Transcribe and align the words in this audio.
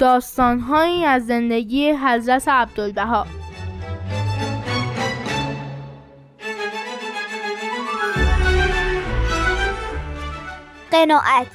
داستانهایی 0.00 1.04
از 1.04 1.26
زندگی 1.26 1.90
حضرت 1.90 2.48
عبدالبها. 2.48 3.26
قناعت. 10.90 11.46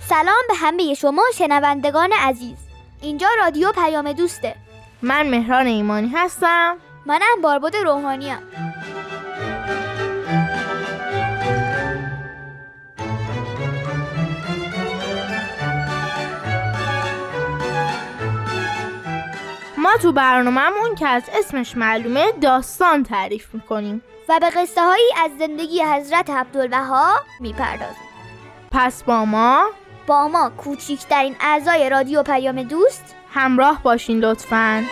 سلام 0.00 0.34
به 0.48 0.54
همه 0.54 0.94
شما 0.94 1.22
شنوندگان 1.34 2.12
عزیز. 2.12 2.56
اینجا 3.02 3.28
رادیو 3.38 3.72
پیام 3.72 4.12
دوسته. 4.12 4.54
من 5.02 5.28
مهران 5.28 5.66
ایمانی 5.66 6.08
هستم. 6.14 6.76
منم 7.06 7.40
باربود 7.42 7.76
روحانیم 7.76 8.38
ما 19.78 19.96
تو 20.02 20.12
برنامهمون 20.12 20.94
که 20.94 21.08
از 21.08 21.22
اسمش 21.34 21.76
معلومه 21.76 22.32
داستان 22.32 23.02
تعریف 23.02 23.54
می‌کنیم. 23.54 24.02
و 24.28 24.38
به 24.40 24.50
قصه 24.50 24.80
هایی 24.80 25.10
از 25.24 25.30
زندگی 25.38 25.82
حضرت 25.82 26.30
عبدالبها 26.30 27.12
می‌پردازیم. 27.40 28.06
پس 28.72 29.02
با 29.02 29.24
ما؟ 29.24 29.70
با 30.06 30.28
ما 30.28 30.50
کوچیکترین 30.50 31.36
اعضای 31.40 31.90
رادیو 31.90 32.22
پیام 32.22 32.62
دوست. 32.62 33.16
همراه 33.32 33.82
باشین 33.82 34.18
لطفاً. 34.18 34.82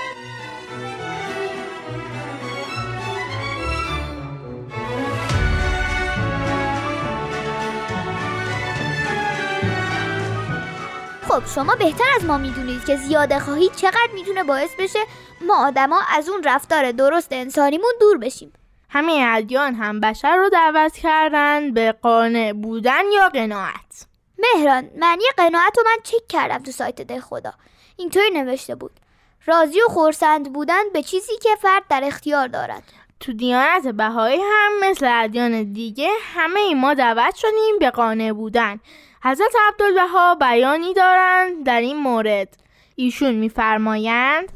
خب 11.34 11.46
شما 11.54 11.74
بهتر 11.74 12.04
از 12.16 12.24
ما 12.24 12.38
می‌دونید 12.38 12.84
که 12.84 12.96
زیاده 12.96 13.38
خواهی 13.38 13.68
چقدر 13.76 14.08
می‌تونه 14.14 14.44
باعث 14.44 14.70
بشه 14.78 14.98
ما 15.40 15.66
آدما 15.66 16.00
از 16.16 16.28
اون 16.28 16.42
رفتار 16.42 16.92
درست 16.92 17.28
انسانیمون 17.30 17.92
دور 18.00 18.18
بشیم. 18.18 18.52
همه 18.88 19.24
ادیان 19.28 19.74
هم 19.74 20.00
بشر 20.00 20.36
رو 20.36 20.48
دعوت 20.48 20.96
کردن 20.96 21.72
به 21.72 21.92
قانع 21.92 22.52
بودن 22.52 23.02
یا 23.14 23.28
قناعت؟ 23.28 24.06
مهران 24.38 24.90
معنی 24.96 25.24
قناعت 25.36 25.78
رو 25.78 25.84
من 25.86 26.02
چک 26.02 26.28
کردم 26.28 26.58
تو 26.58 26.70
سایت 26.70 27.02
ده 27.02 27.20
خدا. 27.20 27.52
اینطوری 27.96 28.30
نوشته 28.30 28.74
بود. 28.74 29.00
راضی 29.46 29.80
و 29.80 29.88
خورسند 29.88 30.52
بودن 30.52 30.82
به 30.92 31.02
چیزی 31.02 31.36
که 31.42 31.50
فرد 31.60 31.82
در 31.90 32.04
اختیار 32.04 32.48
دارد. 32.48 32.82
تو 33.20 33.32
دیانت 33.32 33.88
بهایی 33.88 34.40
هم 34.40 34.90
مثل 34.90 35.08
ادیان 35.12 35.72
دیگه 35.72 36.10
همه 36.34 36.60
ای 36.60 36.74
ما 36.74 36.94
دعوت 36.94 37.34
شدیم 37.34 37.78
به 37.80 37.90
قانع 37.90 38.32
بودن. 38.32 38.80
حضرت 39.26 39.52
عبدالبها 39.68 40.34
بیانی 40.34 40.94
دارند 40.94 41.66
در 41.66 41.80
این 41.80 41.96
مورد. 41.96 42.48
ایشون 42.96 43.34
میفرمایند 43.34 44.48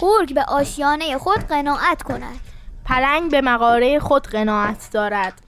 گرگ 0.00 0.34
به 0.34 0.44
آشیانه 0.48 1.18
خود 1.18 1.38
قناعت 1.38 2.02
کند. 2.02 2.40
پلنگ 2.84 3.30
به 3.30 3.40
مقاره 3.40 3.98
خود 3.98 4.26
قناعت 4.26 4.88
دارد. 4.92 5.42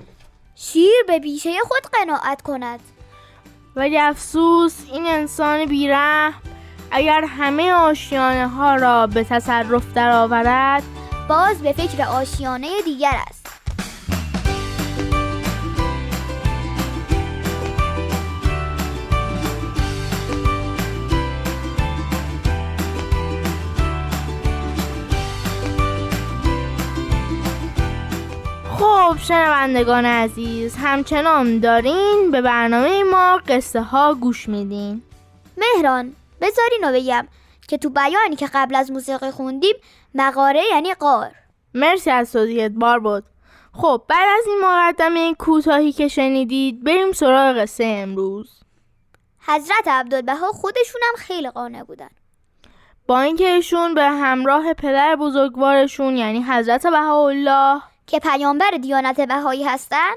شیر 0.55 1.05
به 1.07 1.19
بیشه 1.19 1.51
خود 1.69 1.83
قناعت 1.93 2.43
کند. 2.43 2.81
ولی 3.77 3.99
افسوس 3.99 4.77
این 4.93 5.07
انسان 5.07 5.67
بیره 5.67 6.33
اگر 6.91 7.25
همه 7.25 7.73
آشیانه 7.73 8.49
ها 8.49 8.75
را 8.75 9.07
به 9.07 9.25
تصرف 9.25 9.93
درآورد 9.95 10.83
باز 11.29 11.63
به 11.63 11.73
فکر 11.73 12.03
آشیانه 12.03 12.83
دیگر 12.85 13.15
است. 13.29 13.38
خب 29.19 29.25
شنوندگان 29.25 30.07
عزیز 30.07 30.77
همچنان 30.77 31.59
دارین 31.59 32.31
به 32.31 32.43
برنامه 32.43 33.03
ما 33.03 33.41
قصه 33.49 33.81
ها 33.83 34.15
گوش 34.15 34.49
میدین. 34.49 35.03
مهران 35.57 36.13
بذارین 36.41 36.93
بگم 36.93 37.29
که 37.69 37.79
تو 37.79 37.91
بیانی 37.91 38.37
که 38.37 38.49
قبل 38.55 38.75
از 38.75 38.91
موسیقی 38.91 39.31
خوندیم 39.31 39.75
مقاره 40.15 40.63
یعنی 40.71 40.95
قار. 40.95 41.31
مرسی 41.75 42.11
از 42.11 42.33
توضیحت 42.33 42.71
بار 42.71 42.99
بود 42.99 43.25
خب 43.73 44.03
بعد 44.09 44.29
از 44.39 44.45
این 44.47 44.59
مقدمه 44.65 45.35
کوتاهی 45.35 45.93
که 45.93 46.09
شنیدید 46.09 46.85
بریم 46.85 47.13
سراغ 47.13 47.57
قصه 47.59 47.85
امروز. 47.85 48.61
حضرت 49.47 49.89
عبدالبها 49.89 50.53
خودشون 50.53 51.01
هم 51.09 51.15
خیلی 51.17 51.51
قانع 51.51 51.83
بودن. 51.83 52.11
با 53.07 53.21
اینکه 53.21 53.49
ایشون 53.49 53.95
به 53.95 54.05
همراه 54.05 54.73
پدر 54.73 55.17
بزرگوارشون 55.17 56.17
یعنی 56.17 56.43
حضرت 56.43 56.87
بهاءالله 56.87 57.83
که 58.09 58.19
پیامبر 58.19 58.71
دیانت 58.71 59.21
بهایی 59.21 59.65
هستند 59.65 60.17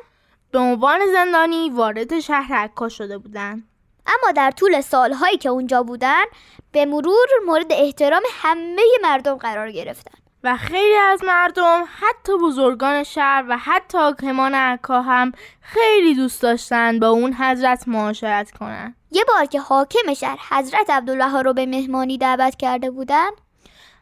به 0.52 0.60
عنوان 0.60 1.00
زندانی 1.14 1.70
وارد 1.70 2.20
شهر 2.20 2.54
عکا 2.54 2.90
شده 2.90 3.18
بودند 3.18 3.68
اما 4.08 4.32
در 4.36 4.52
طول 4.52 4.82
سالهایی 4.82 5.38
که 5.38 5.50
اونجا 5.50 5.84
بودن 5.84 6.24
به 6.72 6.86
مرور 6.86 7.28
مورد 7.46 7.72
احترام 7.72 8.22
همه 8.32 8.82
مردم 9.04 9.36
قرار 9.36 9.72
گرفتن. 9.72 10.18
و 10.44 10.58
خیلی 10.58 10.96
از 10.96 11.24
مردم 11.24 11.84
حتی 12.00 12.38
بزرگان 12.38 13.04
شهر 13.04 13.46
و 13.50 13.58
حتی 13.58 13.98
حاکمان 13.98 14.56
عکا 14.56 15.02
هم 15.02 15.32
خیلی 15.62 16.16
دوست 16.16 16.42
داشتن 16.42 17.00
با 17.00 17.10
اون 17.10 17.34
حضرت 17.34 17.88
معاشرت 17.88 18.52
کنن. 18.52 18.96
یه 19.12 19.24
بار 19.28 19.46
که 19.46 19.60
حاکم 19.60 20.14
شهر 20.14 20.40
حضرت 20.50 20.90
عبدالله 20.90 21.42
رو 21.42 21.54
به 21.54 21.66
مهمانی 21.66 22.18
دعوت 22.18 22.56
کرده 22.56 22.92
بودن 22.92 23.30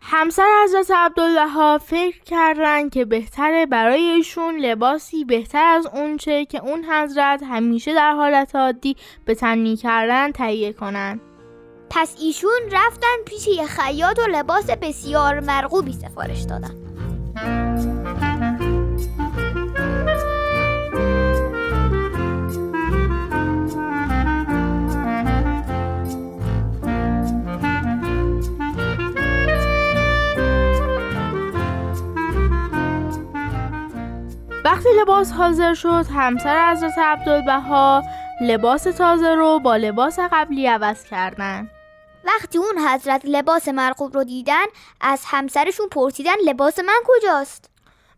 همسر 0.02 0.48
حضرت 0.64 0.92
عبدالله 0.92 1.78
فکر 1.78 2.24
کردن 2.24 2.90
که 2.90 3.06
بهتره 3.06 3.66
برای 3.66 4.02
ایشون 4.02 4.58
لباسی 4.58 5.26
بهتر 5.26 5.66
از 5.66 5.88
اونچه 5.94 6.46
که 6.46 6.64
اون 6.64 6.86
حضرت 6.86 7.44
همیشه 7.44 7.94
در 7.94 8.12
حالت 8.12 8.56
عادی 8.56 8.96
به 9.26 9.36
تن 9.36 9.76
کردن 9.76 10.32
تهیه 10.32 10.74
کنن. 10.74 11.20
پس 11.90 12.16
ایشون 12.22 12.62
رفتن 12.72 13.24
پیش 13.26 13.48
یه 13.48 13.66
خیاط 13.66 14.20
و 14.20 14.28
لباس 14.32 14.70
بسیار 14.70 15.40
مرغوبی 15.40 15.94
سفارش 15.94 16.42
دادن. 16.42 16.76
لباس 35.02 35.32
حاضر 35.32 35.74
شد 35.74 36.06
همسر 36.16 36.72
حضرت 36.72 36.98
عبدالبها 36.98 38.04
لباس 38.42 38.84
تازه 38.84 39.36
رو 39.36 39.60
با 39.60 39.76
لباس 39.76 40.20
قبلی 40.20 40.68
عوض 40.68 41.04
کردن 41.04 41.70
وقتی 42.24 42.58
اون 42.58 42.78
حضرت 42.88 43.22
لباس 43.26 43.68
مرغوب 43.68 44.14
رو 44.14 44.24
دیدن 44.24 44.66
از 45.02 45.24
همسرشون 45.26 45.88
پرسیدن 45.90 46.36
لباس 46.46 46.80
من 46.80 47.00
کجاست؟ 47.06 47.70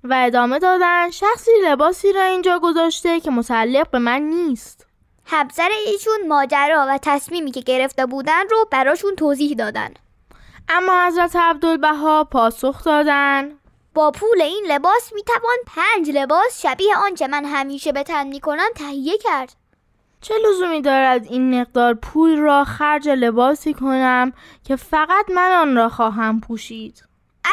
و 0.04 0.14
ادامه 0.26 0.60
دادن 0.60 1.12
شخصی 1.12 1.52
لباسی 1.64 2.14
را 2.14 2.24
اینجا 2.24 2.60
گذاشته 2.60 3.20
که 3.20 3.32
متعلق 3.32 3.90
به 3.90 4.00
من 4.00 4.22
نیست. 4.22 4.88
همسر 5.26 5.70
ایشون 5.86 6.28
ماجرا 6.28 6.86
و 6.90 7.00
تصمیمی 7.02 7.52
که 7.52 7.62
گرفته 7.62 8.06
بودن 8.06 8.50
رو 8.52 8.68
براشون 8.72 9.16
توضیح 9.16 9.56
دادن. 9.56 9.94
اما 10.70 11.08
حضرت 11.08 11.36
عبدالبها 11.36 12.24
پاسخ 12.24 12.84
دادن. 12.84 13.61
با 13.94 14.12
پول 14.12 14.42
این 14.42 14.66
لباس 14.68 15.14
می‌توان 15.14 15.58
پنج 15.68 16.10
لباس 16.10 16.62
شبیه 16.62 16.98
آنچه 16.98 17.28
من 17.28 17.46
همیشه 17.46 17.92
به 17.92 18.04
تن 18.04 18.28
می‌کنم 18.28 18.70
تهیه 18.76 19.18
کرد. 19.18 19.56
چه 20.22 20.34
لزومی 20.50 20.82
دارد 20.82 21.26
این 21.26 21.62
مقدار 21.62 21.94
پول 21.94 22.38
را 22.38 22.64
خرج 22.64 23.10
لباسی 23.10 23.74
کنم 23.74 24.34
که 24.64 24.76
فقط 24.76 25.26
من 25.36 25.52
آن 25.52 25.76
را 25.76 25.90
خواهم 25.90 26.42
پوشید؟ 26.42 27.04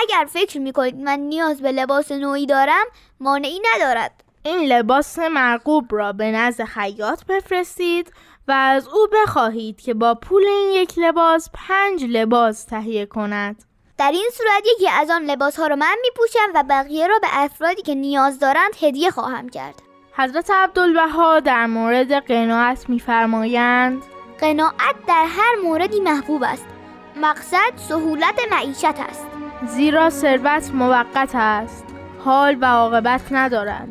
اگر 0.02 0.26
فکر 0.28 0.58
می‌کنید 0.58 0.96
من 0.96 1.18
نیاز 1.18 1.62
به 1.62 1.72
لباس 1.72 2.12
نوعی 2.12 2.46
دارم 2.46 2.84
مانعی 3.20 3.60
ندارد. 3.74 4.24
این 4.42 4.72
لباس 4.72 5.18
مرغوب 5.18 5.86
را 5.90 6.12
به 6.12 6.32
نزد 6.32 6.64
خیاط 6.64 7.24
بفرستید 7.24 8.12
و 8.48 8.52
از 8.52 8.88
او 8.88 9.06
بخواهید 9.12 9.80
که 9.80 9.94
با 9.94 10.14
پول 10.14 10.42
این 10.46 10.70
یک 10.70 10.98
لباس 10.98 11.50
پنج 11.54 12.04
لباس 12.04 12.64
تهیه 12.64 13.06
کند. 13.06 13.64
در 13.98 14.10
این 14.10 14.30
صورت 14.32 14.62
یکی 14.74 14.88
از 14.88 15.10
آن 15.10 15.22
لباس 15.22 15.58
ها 15.58 15.66
را 15.66 15.76
من 15.76 15.96
میپوشم 16.02 16.48
و 16.54 16.64
بقیه 16.68 17.06
را 17.06 17.18
به 17.18 17.28
افرادی 17.30 17.82
که 17.82 17.94
نیاز 17.94 18.38
دارند 18.38 18.72
هدیه 18.80 19.10
خواهم 19.10 19.48
کرد. 19.48 19.82
حضرت 20.12 20.50
عبدالبها 20.50 21.40
در 21.40 21.66
مورد 21.66 22.12
قناعت 22.12 22.88
میفرمایند. 22.88 24.02
قناعت 24.40 24.96
در 25.06 25.24
هر 25.28 25.54
موردی 25.64 26.00
محبوب 26.00 26.42
است. 26.42 26.66
مقصد 27.16 27.72
سهولت 27.76 28.40
معیشت 28.50 28.84
است. 28.84 29.26
زیرا 29.66 30.10
ثروت 30.10 30.70
موقت 30.74 31.30
است. 31.34 31.84
حال 32.24 32.56
و 32.60 32.64
عاقبت 32.64 33.22
ندارد 33.30 33.88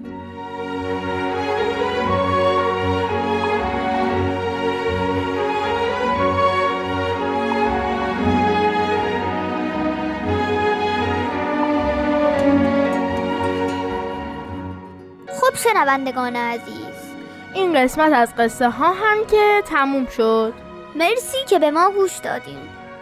شنوندگان 15.77 16.35
عزیز. 16.35 17.15
این 17.53 17.83
قسمت 17.83 18.13
از 18.13 18.35
قصه 18.35 18.69
ها 18.69 18.93
هم 18.93 19.25
که 19.31 19.63
تموم 19.65 20.05
شد. 20.05 20.53
مرسی 20.95 21.37
که 21.47 21.59
به 21.59 21.71
ما 21.71 21.91
گوش 21.91 22.17
دادین. 22.17 22.59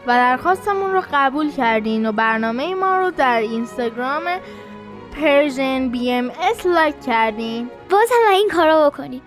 و 0.07 0.11
درخواستمون 0.11 0.93
رو 0.93 1.03
قبول 1.13 1.51
کردین 1.51 2.05
و 2.05 2.11
برنامه 2.11 2.75
ما 2.75 2.97
رو 2.97 3.11
در 3.11 3.39
اینستاگرام 3.39 4.23
Persian 5.21 5.89
BMS 5.89 6.65
لایک 6.65 7.01
کردین. 7.05 7.69
باز 7.89 8.09
هم 8.11 8.33
این 8.33 8.49
کارا 8.49 8.89
بکنین. 8.89 9.21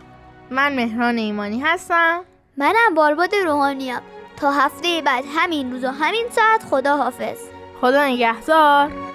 من 0.50 0.74
مهران 0.74 1.18
ایمانی 1.18 1.60
هستم. 1.60 2.20
منم 2.56 2.94
بارباد 2.94 3.34
روحانیم 3.34 4.00
تا 4.36 4.50
هفته 4.50 5.02
بعد 5.04 5.24
همین 5.36 5.72
روز 5.72 5.84
و 5.84 5.88
همین 5.88 6.26
ساعت 6.30 6.64
خدا 6.70 6.96
حافظ 6.96 7.38
خدا 7.80 8.06
نگهدار. 8.06 9.07